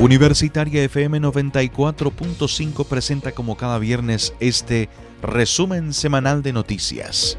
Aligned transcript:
Universitaria 0.00 0.82
FM 0.84 1.20
94.5 1.20 2.86
presenta 2.86 3.32
como 3.32 3.58
cada 3.58 3.78
viernes 3.78 4.32
este 4.40 4.88
resumen 5.20 5.92
semanal 5.92 6.42
de 6.42 6.54
noticias. 6.54 7.36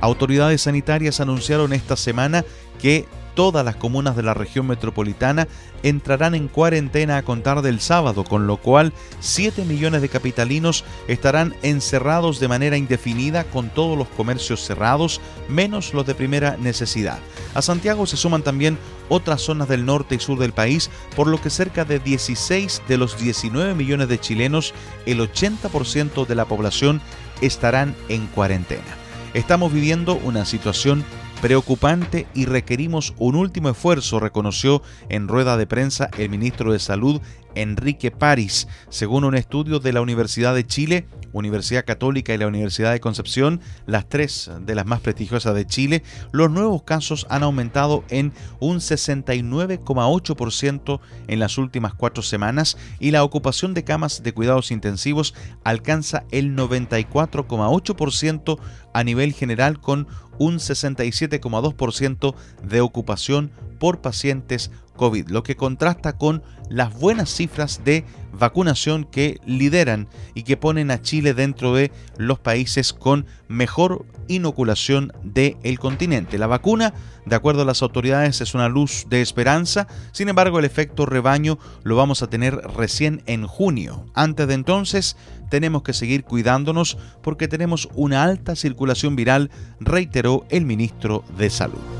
Autoridades 0.00 0.62
sanitarias 0.62 1.20
anunciaron 1.20 1.72
esta 1.72 1.96
semana 1.96 2.44
que 2.80 3.06
todas 3.34 3.64
las 3.64 3.76
comunas 3.76 4.16
de 4.16 4.22
la 4.22 4.34
región 4.34 4.66
metropolitana 4.66 5.48
entrarán 5.82 6.34
en 6.34 6.48
cuarentena 6.48 7.18
a 7.18 7.22
contar 7.22 7.62
del 7.62 7.80
sábado, 7.80 8.24
con 8.24 8.46
lo 8.46 8.56
cual 8.56 8.92
7 9.20 9.64
millones 9.64 10.02
de 10.02 10.08
capitalinos 10.08 10.84
estarán 11.08 11.54
encerrados 11.62 12.40
de 12.40 12.48
manera 12.48 12.76
indefinida 12.76 13.44
con 13.44 13.68
todos 13.70 13.98
los 13.98 14.08
comercios 14.08 14.64
cerrados, 14.64 15.20
menos 15.48 15.92
los 15.92 16.06
de 16.06 16.14
primera 16.14 16.56
necesidad. 16.56 17.18
A 17.54 17.62
Santiago 17.62 18.06
se 18.06 18.16
suman 18.16 18.42
también 18.42 18.78
otras 19.08 19.42
zonas 19.42 19.68
del 19.68 19.84
norte 19.84 20.14
y 20.14 20.18
sur 20.18 20.38
del 20.38 20.52
país, 20.52 20.90
por 21.14 21.26
lo 21.26 21.40
que 21.40 21.50
cerca 21.50 21.84
de 21.84 21.98
16 21.98 22.82
de 22.88 22.98
los 22.98 23.18
19 23.18 23.74
millones 23.74 24.08
de 24.08 24.18
chilenos, 24.18 24.72
el 25.06 25.20
80% 25.20 26.26
de 26.26 26.34
la 26.34 26.46
población, 26.46 27.00
estarán 27.40 27.94
en 28.08 28.26
cuarentena. 28.28 28.82
Estamos 29.34 29.72
viviendo 29.72 30.14
una 30.14 30.44
situación 30.44 31.04
preocupante 31.44 32.26
y 32.32 32.46
requerimos 32.46 33.12
un 33.18 33.34
último 33.34 33.68
esfuerzo, 33.68 34.18
reconoció 34.18 34.80
en 35.10 35.28
rueda 35.28 35.58
de 35.58 35.66
prensa 35.66 36.08
el 36.16 36.30
ministro 36.30 36.72
de 36.72 36.78
Salud 36.78 37.20
Enrique 37.54 38.10
París. 38.10 38.66
Según 38.88 39.24
un 39.24 39.34
estudio 39.34 39.78
de 39.78 39.92
la 39.92 40.00
Universidad 40.00 40.54
de 40.54 40.66
Chile, 40.66 41.06
Universidad 41.34 41.84
Católica 41.84 42.32
y 42.32 42.38
la 42.38 42.46
Universidad 42.46 42.92
de 42.92 43.00
Concepción, 43.00 43.60
las 43.86 44.08
tres 44.08 44.50
de 44.60 44.74
las 44.74 44.86
más 44.86 45.00
prestigiosas 45.00 45.54
de 45.54 45.66
Chile, 45.66 46.02
los 46.32 46.50
nuevos 46.50 46.84
casos 46.84 47.26
han 47.28 47.42
aumentado 47.42 48.02
en 48.08 48.32
un 48.60 48.78
69,8% 48.78 51.00
en 51.26 51.38
las 51.38 51.58
últimas 51.58 51.92
cuatro 51.92 52.22
semanas 52.22 52.78
y 53.00 53.10
la 53.10 53.22
ocupación 53.24 53.74
de 53.74 53.84
camas 53.84 54.22
de 54.22 54.32
cuidados 54.32 54.70
intensivos 54.70 55.34
alcanza 55.64 56.24
el 56.30 56.56
94,8% 56.56 58.58
a 58.94 59.04
nivel 59.04 59.32
general 59.32 59.80
con 59.80 60.06
un 60.38 60.56
67,2% 60.56 62.34
de 62.62 62.80
ocupación 62.80 63.50
por 63.84 64.00
pacientes 64.00 64.70
COVID, 64.96 65.28
lo 65.28 65.42
que 65.42 65.56
contrasta 65.56 66.16
con 66.16 66.42
las 66.70 66.98
buenas 66.98 67.28
cifras 67.28 67.82
de 67.84 68.06
vacunación 68.32 69.04
que 69.04 69.38
lideran 69.44 70.08
y 70.32 70.44
que 70.44 70.56
ponen 70.56 70.90
a 70.90 71.02
Chile 71.02 71.34
dentro 71.34 71.74
de 71.74 71.92
los 72.16 72.38
países 72.38 72.94
con 72.94 73.26
mejor 73.46 74.06
inoculación 74.26 75.12
del 75.22 75.78
continente. 75.78 76.38
La 76.38 76.46
vacuna, 76.46 76.94
de 77.26 77.36
acuerdo 77.36 77.60
a 77.60 77.66
las 77.66 77.82
autoridades, 77.82 78.40
es 78.40 78.54
una 78.54 78.70
luz 78.70 79.04
de 79.10 79.20
esperanza, 79.20 79.86
sin 80.12 80.30
embargo 80.30 80.58
el 80.58 80.64
efecto 80.64 81.04
rebaño 81.04 81.58
lo 81.82 81.94
vamos 81.94 82.22
a 82.22 82.28
tener 82.28 82.56
recién 82.56 83.22
en 83.26 83.46
junio. 83.46 84.06
Antes 84.14 84.48
de 84.48 84.54
entonces 84.54 85.18
tenemos 85.50 85.82
que 85.82 85.92
seguir 85.92 86.24
cuidándonos 86.24 86.96
porque 87.22 87.48
tenemos 87.48 87.90
una 87.92 88.22
alta 88.22 88.56
circulación 88.56 89.14
viral, 89.14 89.50
reiteró 89.78 90.46
el 90.48 90.64
ministro 90.64 91.22
de 91.36 91.50
Salud. 91.50 91.93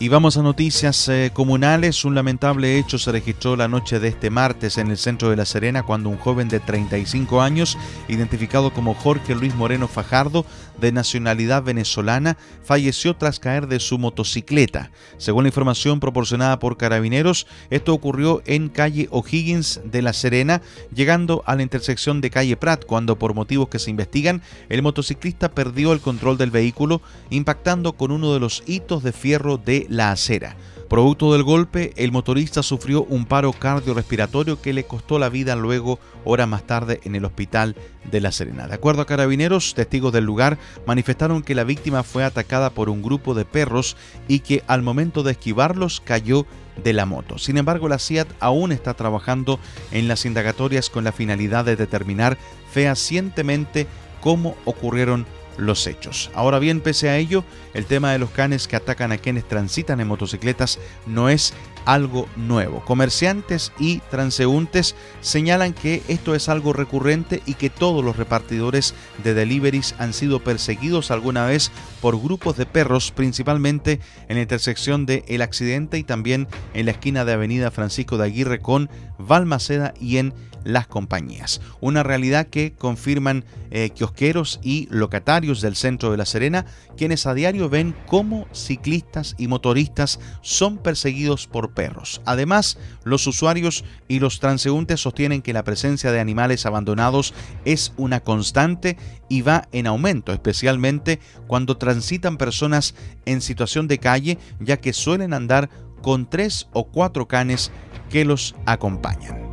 Y 0.00 0.08
vamos 0.08 0.36
a 0.36 0.42
noticias 0.42 1.08
eh, 1.08 1.30
comunales. 1.32 2.04
Un 2.04 2.16
lamentable 2.16 2.78
hecho 2.78 2.98
se 2.98 3.12
registró 3.12 3.54
la 3.54 3.68
noche 3.68 4.00
de 4.00 4.08
este 4.08 4.28
martes 4.28 4.76
en 4.76 4.90
el 4.90 4.98
centro 4.98 5.30
de 5.30 5.36
La 5.36 5.44
Serena 5.44 5.84
cuando 5.84 6.08
un 6.08 6.18
joven 6.18 6.48
de 6.48 6.58
35 6.58 7.40
años, 7.40 7.78
identificado 8.08 8.74
como 8.74 8.94
Jorge 8.94 9.36
Luis 9.36 9.54
Moreno 9.54 9.86
Fajardo, 9.86 10.44
de 10.80 10.90
nacionalidad 10.90 11.62
venezolana, 11.62 12.36
falleció 12.64 13.14
tras 13.14 13.38
caer 13.38 13.68
de 13.68 13.78
su 13.78 13.98
motocicleta. 13.98 14.90
Según 15.16 15.44
la 15.44 15.48
información 15.48 16.00
proporcionada 16.00 16.58
por 16.58 16.76
carabineros, 16.76 17.46
esto 17.70 17.94
ocurrió 17.94 18.42
en 18.46 18.70
calle 18.70 19.06
O'Higgins 19.12 19.80
de 19.84 20.02
La 20.02 20.12
Serena, 20.12 20.60
llegando 20.92 21.44
a 21.46 21.54
la 21.54 21.62
intersección 21.62 22.20
de 22.20 22.30
calle 22.30 22.56
Prat, 22.56 22.84
cuando 22.84 23.16
por 23.16 23.34
motivos 23.34 23.68
que 23.68 23.78
se 23.78 23.90
investigan, 23.90 24.42
el 24.68 24.82
motociclista 24.82 25.52
perdió 25.52 25.92
el 25.92 26.00
control 26.00 26.36
del 26.36 26.50
vehículo, 26.50 27.00
impactando 27.30 27.92
con 27.92 28.10
uno 28.10 28.34
de 28.34 28.40
los 28.40 28.64
hitos 28.66 29.04
de 29.04 29.12
fierro 29.12 29.56
de 29.56 29.83
la 29.88 30.12
acera. 30.12 30.56
Producto 30.88 31.32
del 31.32 31.42
golpe, 31.42 31.92
el 31.96 32.12
motorista 32.12 32.62
sufrió 32.62 33.04
un 33.04 33.24
paro 33.24 33.52
cardiorrespiratorio 33.52 34.60
que 34.60 34.72
le 34.72 34.84
costó 34.84 35.18
la 35.18 35.28
vida 35.28 35.56
luego, 35.56 35.98
horas 36.24 36.46
más 36.46 36.66
tarde, 36.66 37.00
en 37.04 37.14
el 37.14 37.24
hospital 37.24 37.74
de 38.10 38.20
La 38.20 38.30
Serena. 38.30 38.68
De 38.68 38.74
acuerdo 38.74 39.02
a 39.02 39.06
carabineros, 39.06 39.74
testigos 39.74 40.12
del 40.12 40.24
lugar 40.24 40.58
manifestaron 40.86 41.42
que 41.42 41.54
la 41.54 41.64
víctima 41.64 42.02
fue 42.02 42.22
atacada 42.22 42.70
por 42.70 42.90
un 42.90 43.02
grupo 43.02 43.34
de 43.34 43.44
perros 43.44 43.96
y 44.28 44.40
que 44.40 44.62
al 44.66 44.82
momento 44.82 45.22
de 45.22 45.32
esquivarlos 45.32 46.00
cayó 46.00 46.46
de 46.82 46.92
la 46.92 47.06
moto. 47.06 47.38
Sin 47.38 47.56
embargo, 47.56 47.88
la 47.88 47.98
CIAT 47.98 48.28
aún 48.40 48.70
está 48.70 48.94
trabajando 48.94 49.58
en 49.90 50.06
las 50.06 50.26
indagatorias 50.26 50.90
con 50.90 51.02
la 51.04 51.12
finalidad 51.12 51.64
de 51.64 51.76
determinar 51.76 52.36
fehacientemente 52.70 53.86
cómo 54.20 54.56
ocurrieron 54.64 55.26
los 55.56 55.86
hechos. 55.86 56.30
Ahora 56.34 56.58
bien, 56.58 56.80
pese 56.80 57.08
a 57.08 57.16
ello, 57.16 57.44
el 57.74 57.86
tema 57.86 58.12
de 58.12 58.18
los 58.18 58.30
canes 58.30 58.68
que 58.68 58.76
atacan 58.76 59.12
a 59.12 59.18
quienes 59.18 59.46
transitan 59.46 60.00
en 60.00 60.08
motocicletas 60.08 60.78
no 61.06 61.28
es 61.28 61.54
algo 61.84 62.28
nuevo. 62.36 62.84
Comerciantes 62.84 63.72
y 63.78 63.98
transeúntes 64.10 64.94
señalan 65.20 65.72
que 65.72 66.02
esto 66.08 66.34
es 66.34 66.48
algo 66.48 66.72
recurrente 66.72 67.42
y 67.46 67.54
que 67.54 67.70
todos 67.70 68.04
los 68.04 68.16
repartidores 68.16 68.94
de 69.22 69.34
deliveries 69.34 69.94
han 69.98 70.12
sido 70.12 70.40
perseguidos 70.40 71.10
alguna 71.10 71.46
vez 71.46 71.70
por 72.04 72.20
grupos 72.20 72.58
de 72.58 72.66
perros, 72.66 73.12
principalmente 73.12 73.98
en 74.28 74.36
la 74.36 74.42
intersección 74.42 75.06
de 75.06 75.24
El 75.26 75.40
Accidente 75.40 75.96
y 75.96 76.04
también 76.04 76.48
en 76.74 76.84
la 76.84 76.90
esquina 76.90 77.24
de 77.24 77.32
Avenida 77.32 77.70
Francisco 77.70 78.18
de 78.18 78.24
Aguirre 78.24 78.58
con 78.58 78.90
Valmaceda 79.18 79.94
y 79.98 80.18
en 80.18 80.34
las 80.64 80.86
compañías. 80.86 81.60
Una 81.80 82.02
realidad 82.02 82.46
que 82.48 82.72
confirman 82.72 83.44
eh, 83.70 83.90
kiosqueros 83.90 84.60
y 84.62 84.88
locatarios 84.90 85.60
del 85.60 85.76
centro 85.76 86.10
de 86.10 86.16
La 86.16 86.26
Serena, 86.26 86.66
quienes 86.96 87.26
a 87.26 87.34
diario 87.34 87.68
ven 87.68 87.94
cómo 88.06 88.48
ciclistas 88.52 89.34
y 89.38 89.46
motoristas 89.46 90.20
son 90.40 90.78
perseguidos 90.78 91.46
por 91.46 91.74
perros. 91.74 92.20
Además, 92.24 92.78
los 93.04 93.26
usuarios 93.26 93.84
y 94.08 94.18
los 94.20 94.40
transeúntes 94.40 95.00
sostienen 95.00 95.42
que 95.42 95.52
la 95.52 95.64
presencia 95.64 96.12
de 96.12 96.20
animales 96.20 96.66
abandonados 96.66 97.34
es 97.64 97.92
una 97.96 98.20
constante 98.20 98.96
y 99.28 99.42
va 99.42 99.68
en 99.72 99.86
aumento, 99.86 100.32
especialmente 100.32 101.20
cuando 101.46 101.76
transitan 101.94 102.38
personas 102.38 102.96
en 103.24 103.40
situación 103.40 103.86
de 103.86 103.98
calle, 103.98 104.38
ya 104.58 104.78
que 104.78 104.92
suelen 104.92 105.32
andar 105.32 105.70
con 106.02 106.28
tres 106.28 106.66
o 106.72 106.88
cuatro 106.88 107.28
canes 107.28 107.70
que 108.10 108.24
los 108.24 108.56
acompañan. 108.66 109.43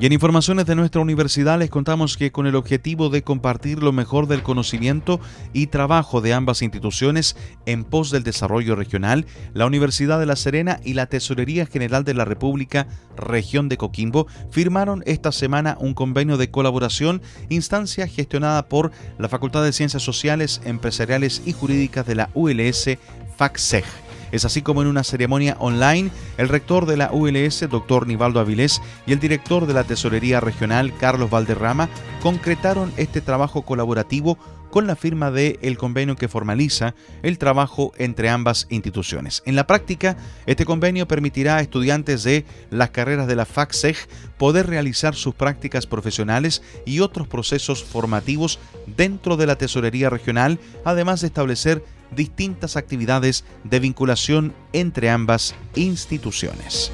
Y 0.00 0.06
en 0.06 0.14
informaciones 0.14 0.64
de 0.64 0.76
nuestra 0.76 1.02
universidad 1.02 1.58
les 1.58 1.68
contamos 1.68 2.16
que 2.16 2.32
con 2.32 2.46
el 2.46 2.56
objetivo 2.56 3.10
de 3.10 3.22
compartir 3.22 3.82
lo 3.82 3.92
mejor 3.92 4.28
del 4.28 4.42
conocimiento 4.42 5.20
y 5.52 5.66
trabajo 5.66 6.22
de 6.22 6.32
ambas 6.32 6.62
instituciones 6.62 7.36
en 7.66 7.84
pos 7.84 8.10
del 8.10 8.22
desarrollo 8.22 8.76
regional, 8.76 9.26
la 9.52 9.66
Universidad 9.66 10.18
de 10.18 10.24
La 10.24 10.36
Serena 10.36 10.80
y 10.82 10.94
la 10.94 11.04
Tesorería 11.04 11.66
General 11.66 12.02
de 12.02 12.14
la 12.14 12.24
República, 12.24 12.86
región 13.14 13.68
de 13.68 13.76
Coquimbo, 13.76 14.26
firmaron 14.50 15.02
esta 15.04 15.32
semana 15.32 15.76
un 15.78 15.92
convenio 15.92 16.38
de 16.38 16.50
colaboración, 16.50 17.20
instancia 17.50 18.06
gestionada 18.06 18.70
por 18.70 18.92
la 19.18 19.28
Facultad 19.28 19.62
de 19.62 19.74
Ciencias 19.74 20.02
Sociales, 20.02 20.62
Empresariales 20.64 21.42
y 21.44 21.52
Jurídicas 21.52 22.06
de 22.06 22.14
la 22.14 22.30
ULS 22.32 22.96
FACSEG. 23.36 23.84
Es 24.32 24.44
así 24.44 24.62
como 24.62 24.82
en 24.82 24.88
una 24.88 25.04
ceremonia 25.04 25.56
online, 25.58 26.10
el 26.36 26.48
rector 26.48 26.86
de 26.86 26.96
la 26.96 27.10
ULS, 27.12 27.68
doctor 27.68 28.06
Nivaldo 28.06 28.40
Avilés, 28.40 28.80
y 29.06 29.12
el 29.12 29.20
director 29.20 29.66
de 29.66 29.74
la 29.74 29.84
Tesorería 29.84 30.40
Regional, 30.40 30.92
Carlos 30.98 31.30
Valderrama, 31.30 31.88
concretaron 32.22 32.92
este 32.96 33.20
trabajo 33.20 33.62
colaborativo 33.62 34.38
con 34.70 34.86
la 34.86 34.96
firma 34.96 35.30
del 35.30 35.58
el 35.62 35.76
convenio 35.76 36.16
que 36.16 36.28
formaliza 36.28 36.94
el 37.22 37.38
trabajo 37.38 37.92
entre 37.98 38.28
ambas 38.28 38.66
instituciones. 38.70 39.42
En 39.44 39.56
la 39.56 39.66
práctica, 39.66 40.16
este 40.46 40.64
convenio 40.64 41.08
permitirá 41.08 41.56
a 41.56 41.60
estudiantes 41.60 42.22
de 42.22 42.44
las 42.70 42.90
carreras 42.90 43.26
de 43.26 43.36
la 43.36 43.46
FACSEG 43.46 43.96
poder 44.38 44.68
realizar 44.68 45.14
sus 45.14 45.34
prácticas 45.34 45.86
profesionales 45.86 46.62
y 46.86 47.00
otros 47.00 47.26
procesos 47.26 47.84
formativos 47.84 48.58
dentro 48.86 49.36
de 49.36 49.46
la 49.46 49.56
tesorería 49.56 50.08
regional, 50.08 50.58
además 50.84 51.20
de 51.20 51.26
establecer 51.26 51.84
distintas 52.14 52.76
actividades 52.76 53.44
de 53.64 53.80
vinculación 53.80 54.54
entre 54.72 55.10
ambas 55.10 55.54
instituciones. 55.74 56.92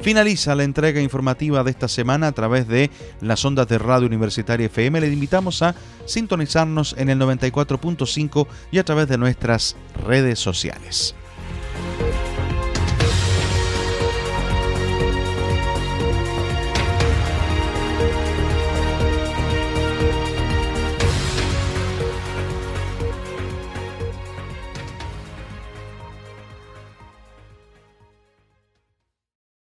Finaliza 0.00 0.54
la 0.54 0.62
entrega 0.62 1.00
informativa 1.00 1.64
de 1.64 1.72
esta 1.72 1.88
semana 1.88 2.28
a 2.28 2.32
través 2.32 2.68
de 2.68 2.90
las 3.20 3.44
ondas 3.44 3.66
de 3.66 3.76
Radio 3.76 4.06
Universitaria 4.06 4.66
FM. 4.66 5.00
Le 5.00 5.08
invitamos 5.08 5.62
a 5.62 5.74
sintonizarnos 6.04 6.94
en 6.96 7.10
el 7.10 7.18
94.5 7.18 8.46
y 8.70 8.78
a 8.78 8.84
través 8.84 9.08
de 9.08 9.18
nuestras 9.18 9.74
redes 10.06 10.38
sociales. 10.38 11.16